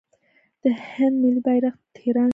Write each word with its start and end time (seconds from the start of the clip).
د 0.61 0.63
هند 0.91 1.15
ملي 1.21 1.41
بیرغ 1.45 1.75
تیرانګه 1.95 2.25
دی. 2.25 2.29